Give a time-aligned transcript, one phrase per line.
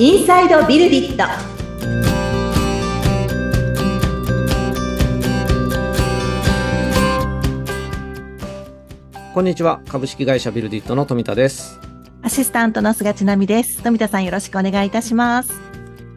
[0.00, 1.24] インサイドビルディット
[9.34, 9.80] こんにちは。
[9.88, 11.80] 株式会社ビルディットの富田です。
[12.22, 13.82] アシスタントの菅千奈美です。
[13.82, 15.52] 富田さんよろしくお願いいたします。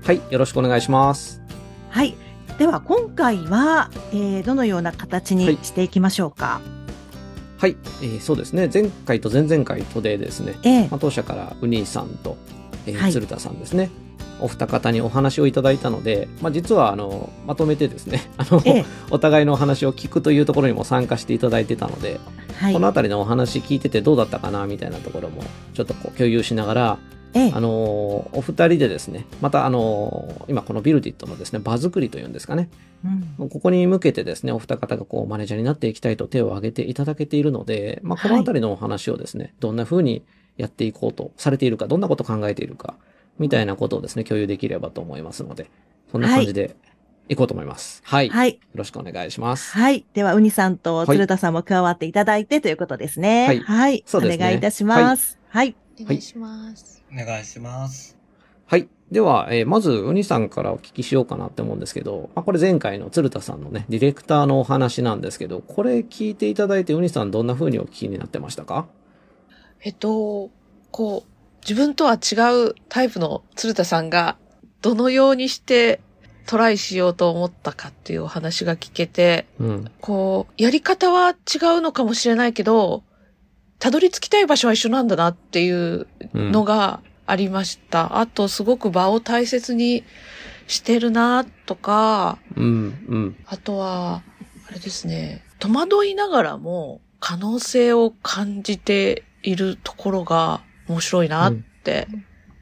[0.03, 0.21] はい。
[0.29, 1.41] よろしくお願いします。
[1.89, 2.15] はい。
[2.59, 6.61] では今回は、えー、どのような形にしていきましょうか？
[7.57, 7.75] はい。
[8.03, 8.69] えーそうですね。
[8.71, 12.37] 前回と前々回とでですね、ええまあ、当社からウニーさんと、
[12.87, 13.11] えーはい。
[13.11, 13.89] 鶴田さんですね。
[14.39, 18.85] お二方にお話をいただいたので、まあ、実はあのまとめてですね あの、ええ。
[19.11, 22.19] お互いのお話を聞くというところにも参加していただいてたので、
[22.55, 22.73] はい。
[22.73, 22.87] この。
[22.87, 26.97] あたりのお話聞いててどうだったかなみたいなところもちょっとこう共有しながら、
[27.33, 27.51] ええ。
[27.53, 32.69] あのお二人でですねまたあの今このビルディットのですね場作りというんですかね。
[33.39, 33.49] うん。
[33.49, 40.23] ここに向けてですね、お二方がこうマネージャーになっていきたいと手を挙げていただけているので、まあ、このあたりのお話をですね、どんな風に
[40.57, 42.95] やっていこうとされているか、どんなことを考えているか、
[43.39, 45.69] みたいなことをですね、共有できればと思いますので、
[46.11, 46.75] そんな感じで
[47.29, 48.01] いこうと思います。
[48.05, 48.27] はい。
[48.27, 48.59] よはい。
[48.75, 49.71] ろしくお願いします。
[49.77, 50.05] はい。
[50.13, 53.47] では、ウニさんとはい鶴田さんも加わっていただいてということですね。
[53.47, 54.03] はいはい。
[54.05, 55.39] そうですねお願いいたします。
[55.47, 55.75] はい。
[56.01, 57.03] お願いします。
[57.11, 58.17] お願いします。
[58.65, 58.87] はい。
[59.11, 68.87] では、えーまず、ウニさんからお聞きしようかなって思うんですけど、まあ、これ前回の鶴田さんのね、ディレクターのお話なんですけど、これ聞いていただいて、ウニさんどんな風にお聞きになってましたか？
[69.83, 70.49] えっと、
[70.91, 72.35] こう、自分とは違
[72.69, 74.37] うタイプの鶴田さんが、
[74.81, 76.01] どのようにして
[76.45, 79.91] トライしようと思ったかっていうお話が聞けて、うん。
[80.01, 81.33] こう、やり方は違
[81.77, 83.03] うのかもしれないけど、
[83.79, 86.51] たどり着きたい場所は一緒なんだなっていううん。
[86.51, 88.19] のがありました。
[88.19, 90.03] あと、すごく場を大切に
[90.67, 92.65] してるなとか、うん、
[93.07, 93.35] うん。
[93.45, 94.23] あとは、
[94.67, 102.07] あれですね、戸惑いながらも可能性を感じているところが面白いなって、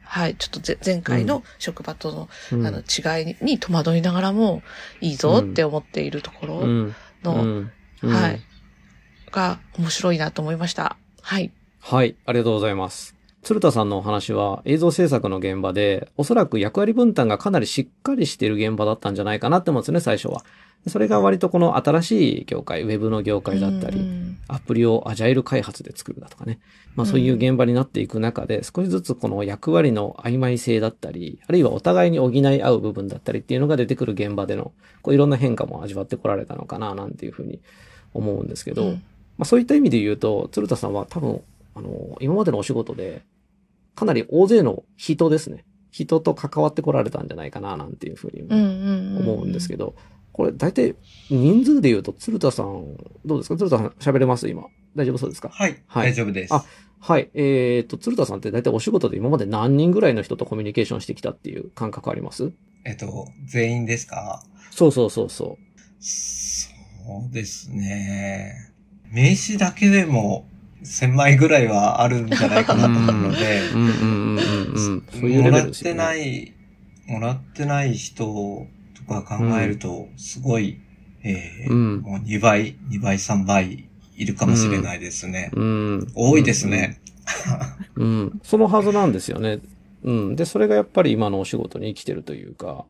[0.04, 4.64] はい、ちょっとぜ前回の職場との,、うんあの違いにに戸惑いながらも
[5.02, 6.96] いいぞって思っているところうん。
[7.24, 8.42] の、うんうんはい、
[9.32, 10.98] が面白いなと思いました。
[11.22, 11.52] はい。
[11.82, 13.19] はい、ありがとうございます。
[13.42, 20.44] 鶴田さんのお話は映像制作の現場で、おそらく役割分担がかなりしっかりしている現場だったんじゃないかなって思うんですよね、最初は。
[20.88, 26.60] それが割とこの新しい業界、ウェブの業界だったり、うんアプリをアジャイル開発で作るだとかね。
[26.96, 34.72] まあそういう現場になっていく中で、少しずつこの役割の曖昧性だったり、あるいはお互いに補い合う部分だったりっていうのが出てくる現場での、
[35.04, 37.60] こういろんな変化も味わってこられたのかな、なんていうふうに
[38.16, 39.04] 思うんですけど、うん
[39.38, 41.42] まあそういった意味で言うと、鶴田さんは多分、
[41.76, 43.24] あの、今までのお仕事で、
[43.96, 45.66] かなり大勢の人ですね。
[45.92, 49.96] 人と関わってこられたんじゃないかな、なんていうふうに思うんですけど、
[50.32, 50.96] これ大体
[51.30, 53.58] 人数で言うと、鶴田さん、どうですか？
[53.58, 54.48] 鶴田さん喋れます？
[54.48, 54.64] 今。
[54.96, 55.50] 大丈夫そうですか？
[55.50, 56.54] はい、はい大丈夫です。
[56.54, 56.64] あ
[57.02, 57.30] はい。
[57.34, 62.52] えっ、と、鶴田さんって大体お仕事で今まで何人ぐらいの人とコミュニケーションしてきたっていう感覚あります？
[62.86, 64.44] えっと、全員ですか？
[64.72, 65.58] そうそうそうそ
[66.00, 66.70] そ
[67.30, 68.72] うですね。
[69.12, 70.48] 名刺だけでも
[70.84, 74.40] 1000枚ぐらいはあるんじゃないかなと思うのでう。、んうん
[75.22, 75.42] うん。
[75.44, 75.72] もらっ。
[75.72, 76.54] てない、
[77.08, 80.80] もらってない人とか考えると、すごい、
[81.24, 85.52] えーうんもう2倍、2倍、3倍いるかもしれないですね。
[85.54, 86.08] うん。
[86.16, 87.02] 多いですね。
[87.96, 88.40] うん。
[88.44, 89.60] そのはずなんですよね。
[90.04, 90.36] うん。
[90.36, 92.86] で、それがやっぱり今のお仕事に生きてるというか、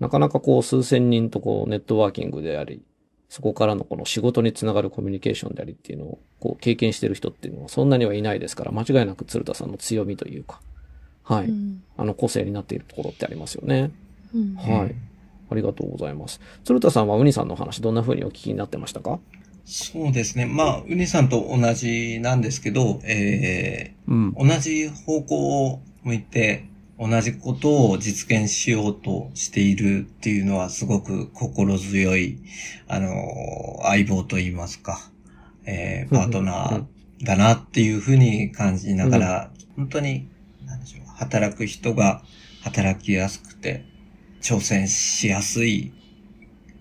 [0.00, 2.82] なかなかこう数千人とこうネットワーキングであり、
[3.32, 10.60] そこからのこの仕事につながるコミュニケーションでありっていうのをこう経験してる人っていうのはそんなにはいないですから、間違いなく鶴田さんの強みというか、
[11.22, 11.46] はい。
[11.46, 13.90] うんあの個性になっているところってありますよね。
[14.34, 14.94] うんはい。
[15.50, 16.42] ありがとうございます。
[16.64, 19.18] 鶴田さんはウニさんのお話どんな風にお聞きになってましたか？
[19.64, 20.44] そうですね。
[20.44, 24.28] まあ、ウニさんと同じなんですけど、えうん。
[24.32, 26.66] ー同じ方向を向いて、
[27.02, 32.38] 同じことを実現しようとしているっていうのはすごく心強い、
[32.86, 35.10] あのー相棒と言いますか、
[35.66, 36.84] えーパートナー
[37.24, 40.28] だなっていうふうに感じながら、本当に、
[40.64, 42.22] なんでしょう、働く人が
[42.62, 43.84] 働きやすくて、
[44.40, 45.92] 挑戦しやすい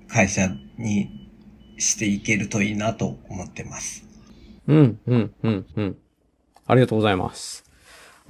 [0.08, 1.30] 会社に
[1.80, 4.06] していけるといいなと思ってます。
[4.68, 5.98] うん、うん、うん、うん。
[6.68, 7.71] ありがとうございます。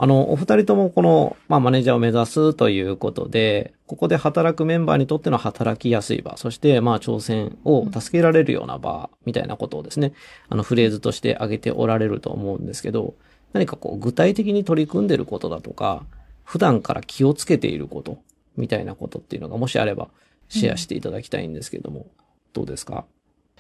[0.04, 10.14] あの、お二人ともこの、まあ、マネージャーを目指すということで、ここで働くメンバーにとっての働きやすい場、そして、まあ、挑戦を助けられるような場、みたいなことをですね、
[10.50, 13.14] あの、フレーズとして挙げておられると思うんですけど、
[13.54, 16.04] 何かこう、具体的に取り組んでることだとか、
[16.46, 18.18] 普段から気をつけていること、
[18.58, 20.10] みたいなことっていうのが、もしあれば、
[20.50, 22.08] シェアしていただきたいんですけども、
[22.54, 23.06] どうですか？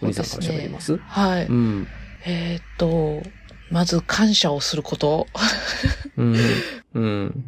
[0.01, 0.97] お兄さんから喋ります？
[0.97, 1.45] はい。
[1.45, 1.87] うん。
[2.25, 3.21] えーっと、
[3.71, 5.27] まず感謝をすること。
[6.17, 6.35] うん。
[6.93, 7.45] うん。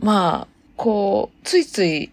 [0.00, 2.10] まあ、こう、ついつい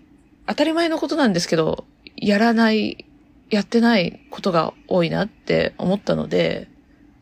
[0.47, 3.05] 当たり前のことなんですけど、やらない、
[3.49, 6.67] やってないことが多いなって思ったので、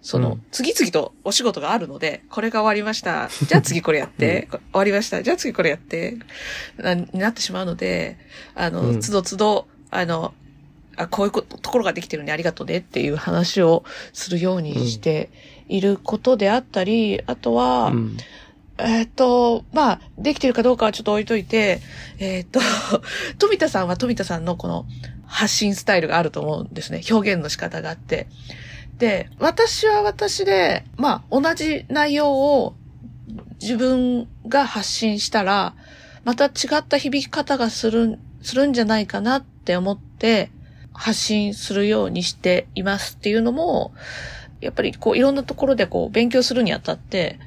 [0.02, 3.30] その、うん次々とお仕事があるので、これが終わりました。
[3.48, 5.24] じゃあ次これやって、 こ終わりました。
[5.24, 6.18] じゃあ次これやって、
[6.78, 8.18] な、になってしまうので、
[8.56, 10.34] あの、うんつどつど、あの、
[10.96, 15.30] あ、こういうこと、ところができてるんでありがとうねっていう話をするようにして
[15.68, 18.18] いることであったり、あとは、うん。
[18.80, 21.80] えーっと、まあ、できてるかどうかはちょっと置いといて、
[22.18, 22.60] えーっと、
[23.38, 24.86] 富田さんは富田さんのこの
[25.28, 27.02] 発信スタイルがあると思うんですね。
[27.10, 28.28] 表現の仕方があって。
[28.98, 32.76] で、私は私で、まあ、同じ内容を
[33.62, 35.76] 自分が発信したら、
[36.24, 40.52] また違った響き方がする、するんじゃないかなって思って、
[40.94, 43.94] 発信するようにしていますっていうのも、
[44.62, 47.40] やっぱりこういろんなところでこう勉強するにあたって、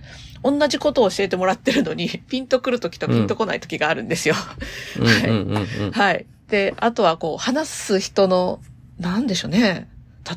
[0.42, 4.34] 同じことを教えてもらってるのに、 ピンとくるときとピンとこないときがあるんですよ。
[5.92, 6.26] はい。
[6.48, 8.60] で、あとはこう、話す人の、
[8.98, 9.88] なんでしょうね。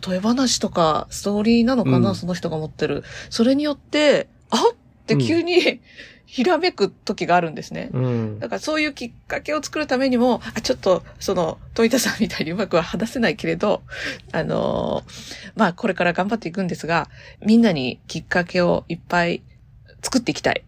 [0.08, 3.04] 例え話とか、ストーリーなのかな、うんその人が持ってる。
[3.30, 4.76] それによって、あっ
[5.16, 5.82] って急に、
[6.26, 7.90] ひらめく時があるんですね。
[7.92, 8.40] うん。
[8.40, 13.82] だからそういうきっかけを作るためにも、あ、ちょっと、その、富田さんみたいにうまくは話せないけれど、
[14.32, 17.10] あのーまあ、これから頑張っていくんですが、
[17.44, 19.42] みんなにきっかけをいっぱい
[20.04, 20.64] 作っていきたい。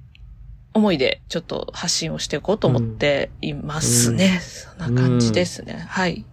[0.74, 4.40] 思いで、ちょっと発信をしていこうと思っていますね。
[4.42, 5.86] そんな感じですね。
[5.88, 6.26] はい。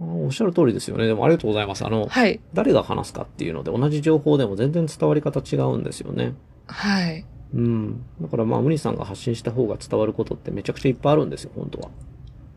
[0.00, 1.06] あおっしゃる通りですよね。
[1.06, 1.84] でもありがとうございます。
[1.84, 2.40] あの、はい。
[2.54, 6.34] 誰が話すかっていうので同じ情報でも全然伝わり方違うんですよね。
[6.66, 7.24] はい。
[7.54, 8.04] うん。
[8.20, 11.90] だからまあ、ムニさんが発信した方が伝わることってめちゃくちゃいっぱいあるんですよ、本当は。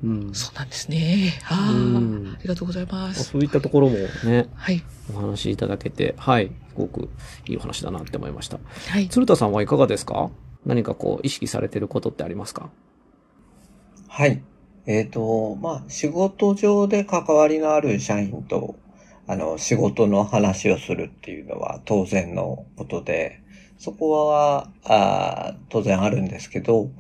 [0.04, 0.34] うん。
[0.34, 1.34] そうなんですね。
[1.50, 3.26] ああ、うんありがとうございます。
[3.26, 4.84] そういったところもね、はい。
[5.14, 7.10] お話しいただけて、はい、すごく
[7.48, 8.60] いいお話だなって思いました。
[8.88, 9.10] はい。
[9.10, 10.32] 鶴田さんはいかがですか？
[10.66, 12.70] 何かこう、意識されてることってありますか？
[14.08, 14.42] はい。
[14.86, 18.76] えっ、と、まあ、仕事上で関わりのある社員と、
[19.28, 23.42] あの、仕事の話をするっていうのは当然のことで、
[23.80, 26.92] そこは、あー当然あるんですけど、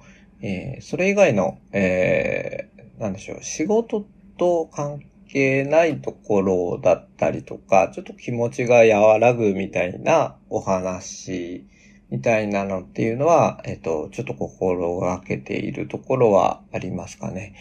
[0.42, 4.06] えーそれ以外の、えーなんでしょう、仕事
[4.38, 11.68] と関係ないところだったりとか、ちょっと気持ちが和らぐみたいなお話
[12.10, 17.56] みたいなのっていうのは、えっ、と、ちょっと心がけているところはありますかね。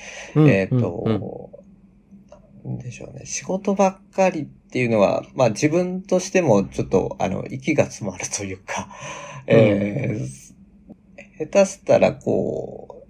[0.44, 1.50] えっ、うんうんと、
[2.64, 3.26] なんでしょうね。
[3.26, 8.88] 仕事ばっかりっていうのは、まあ自分としてもちょっと、あの、息が詰まるというか、
[9.46, 10.48] えー
[11.38, 13.04] 下手したらこ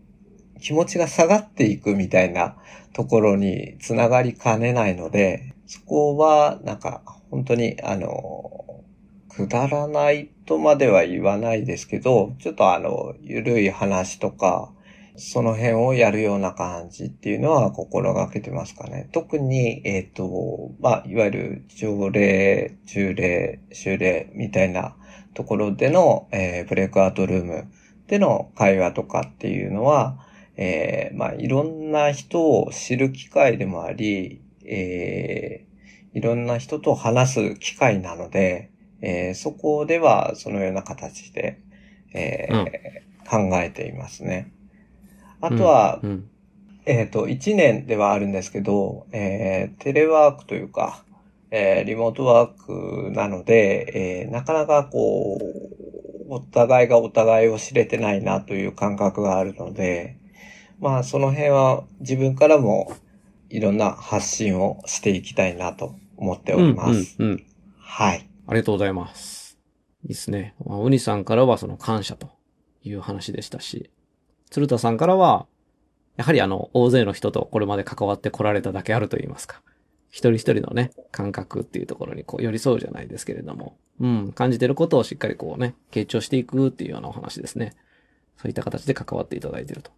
[0.57, 2.57] う、気持ちが下がっていくみたいな
[2.93, 8.85] ところにつながりかねないので、そこはなんか本当にあの、
[9.29, 14.73] くだらないとまでは言わないですけど、ちょっとあの、ゆるい話とか、
[15.19, 19.09] その辺をやるような感じっていうのは心がけてますかね。
[19.13, 24.97] 特に、えっ、と、まあ、いわゆる条例、中例、修例みたいな
[25.35, 27.65] ところでの、えーブレイクアウトルーム
[28.07, 30.25] での会話とかっていうのは、
[30.57, 35.69] えーまあ、いろんな人を知る機会でもあり、えー
[36.15, 38.71] いろんな人と話す機会なので、
[39.03, 41.61] えーそこではそのような形で、
[42.15, 44.51] えー考えていますね。
[45.41, 46.31] あとは、うんうん
[46.91, 51.05] えっ、と、1年ではあるんですけど、えーテレワークというか、
[51.51, 60.17] えーリモートワークなので、えーなかなかこう、お互いがお互いを知れてないなという感覚があるので、
[60.81, 62.97] まあその辺は自分からも
[63.51, 67.17] いろんな発信をしていきたいなと思っております。
[67.19, 67.45] うんうんうん
[67.79, 68.29] はい。
[68.47, 69.59] ありがとうございます。
[70.05, 70.55] いいですね。
[70.65, 72.31] まあ、ウニさんからはその感謝と
[72.83, 73.91] いう話でしたし、
[74.51, 75.47] 鶴田さんからは、
[76.17, 79.63] やはりあの、大勢の人とこれまで関わってこられただけあると言いますか。
[80.11, 87.75] 一人一人のね、感覚っていうところにこう寄り添うじゃないですけれども、うん、感じてることをしっかりこうね、傾聴していくっていうようなお話ですね。
[88.37, 89.91] そういった形で関わっていただいていると。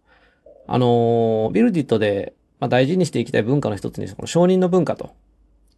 [0.67, 5.15] あのービルディットで、まあ、大事にしていきたい文化の一つに、この承認の文化と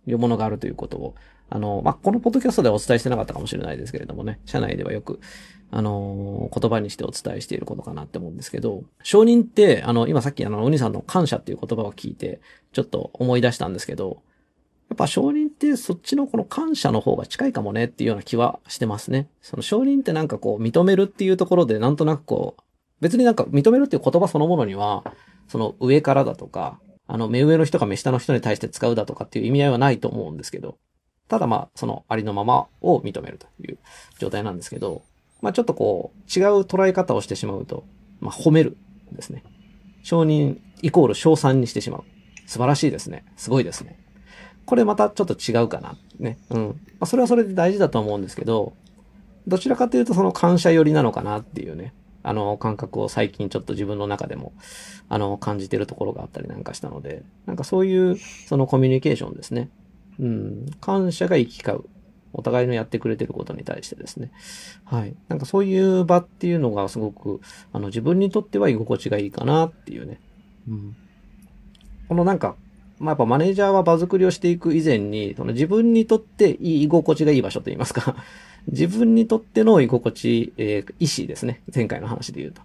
[0.08, 1.16] いうものがあるということを、
[1.54, 5.20] あの、まあ、このポッドキャストではお伝えしてなかったかもしれないですけれどもね、社内ではよく、
[5.70, 12.42] あの言葉にしてお伝えしていることかなって思うんですけど、承認って、あの、今さっきあの、ウニさんの感謝っていう言葉を聞いて、
[12.72, 14.24] ちょっと思い出したんですけど、
[14.90, 19.30] やっぱ承認ってそっちのこの感謝の方が近いかもねっていうような気はしてますね。
[19.42, 22.64] その承認ってなんかこう認めるっていうところでなんとなくこう、
[23.00, 25.04] 別になんか認めるっていう言葉そのものには、
[25.48, 30.78] その上からだとか、あの目上の人が目下の人に対して使うだとかっていう意味合いはないと思うんですけど、
[31.34, 33.80] ただまあ、そのありのままを認めるという
[34.20, 35.02] 状態なんですけど、
[35.42, 37.86] まあちょっとこう、違う捉え方をしてしまうと、
[38.20, 38.78] まあ褒める
[39.12, 39.44] ですね。
[40.04, 42.04] 承認イコール賞賛にしてしまう。
[42.46, 43.26] 素晴らしいですね。
[43.36, 43.98] すごいですね。
[44.68, 45.98] これまたちょっと違うかな。
[46.20, 46.38] ね。
[46.52, 46.68] うん。
[46.68, 48.74] まあ、それはそれで大事だと思うんですけど、
[49.48, 51.96] どちらかというとその感謝寄りなのかなっていうね。
[52.22, 54.54] あの、感覚を最近ちょっと自分の中でも、
[55.10, 59.72] あの、感じてるところがあったりなんかしたので、なんかそういう、そのコミュニケーションですね。
[60.20, 60.66] うん。
[60.82, 61.90] 感謝が行き交う。
[62.36, 64.32] お互いのやってくれてることに対してですね。
[64.86, 65.16] はい。
[65.28, 67.42] なんかそういう場っていうのがすごく、
[67.72, 70.20] あの、自分にとっては居心地がいいかなっていうね。
[70.68, 70.96] うん。
[72.08, 72.56] このなんか、
[73.00, 78.16] まあ、やっぱマネージャーは場作りをしていく以前に、その自分にとっていい居心地がいい場所と言いますか、
[78.68, 81.62] 自分にとっての居心地、えー、意思ですね。
[81.74, 82.62] 前回の話で言うと。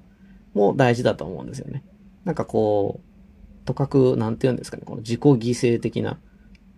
[0.55, 1.85] も大事だと思うんですよね。
[2.25, 6.19] なんかこう、とかく、なんて言うんですかね、この自己犠牲的な。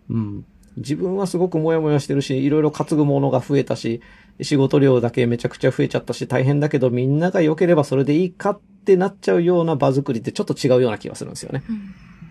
[0.08, 0.44] うん。
[0.76, 4.00] 自分はすごくモヤモヤしてるし、いろいろ担ぐものが増えたし、
[4.40, 11.62] 仕事量だけめちゃくちゃ増えちゃったし、大変だけどみんなが良ければそれでいいかってなっちゃうような場作りってちょっと違うような気がするんですよね。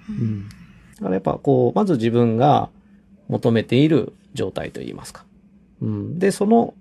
[0.09, 0.49] うん。
[0.49, 0.55] だ
[1.03, 2.69] からやっぱこう、まず自分が
[3.27, 5.25] 求めている状態といいますか。
[5.81, 6.19] うん。
[6.19, 6.73] で、その、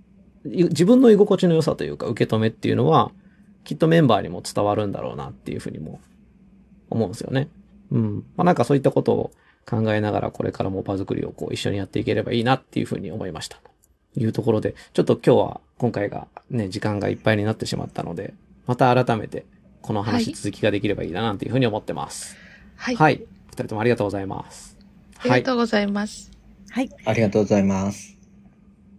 [0.47, 3.11] い自分の居心地の良さというか受け止めっていうのは、
[3.65, 6.01] きっとメンバーにも伝わるんだろうなっていうふうにも
[6.89, 7.49] 思うんですよね。
[7.91, 8.25] うん。
[8.37, 9.31] まあなんかそういったことを
[9.69, 13.59] 考えながらこれからも場作りをこう一緒にやっていければいいなっていうふうに思いました。
[14.15, 18.33] というところで、ちょっと今日は今回がね、時間がいっぱいになってしまったので、
[18.67, 19.45] また改めて
[19.83, 22.37] この話はい続きができればいいななんていうふうに思ってます。
[22.77, 22.97] はい。
[22.97, 23.23] はい。
[23.51, 24.79] 二人ともありがとうございます。
[25.19, 26.31] ありがとうございます。
[26.71, 26.91] はい。
[27.05, 28.17] ありがとうございます。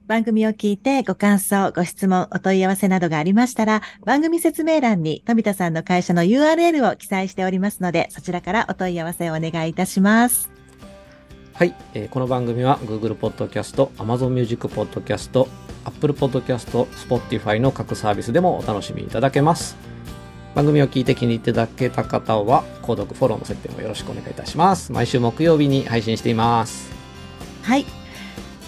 [0.08, 10.59] 番組を聞いてご感想、ご質問、お問い合わせなどがありましたら、番組説明欄に富田さんの会社の URL を記載しておりますので、そちらからお問い合わせをお願いいたします。
[11.60, 15.46] はい、えーこの番組は Google Podcast、Amazon Music Podcast、
[15.84, 19.76] Apple Podcast、Spotify の各サービスでもお楽しみいただけます。
[20.56, 24.94] 番組を聞いて気に入っていただけた方は、購読、フォローの設定もよろしくお願いいたします。
[24.94, 26.90] 毎週木曜日に配信しています。
[27.64, 27.86] はい。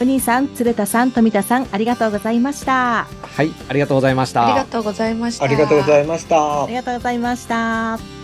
[0.02, 3.08] お兄さん、鶴田さん、富田さん、ありがとうございました。
[3.22, 4.48] はい、ありがとうございました。
[4.48, 5.46] ありがとうございました。
[5.46, 6.74] ありがとうございましたあり。
[6.74, 8.21] がとうございました。